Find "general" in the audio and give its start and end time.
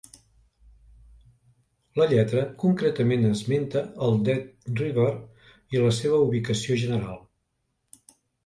6.87-7.25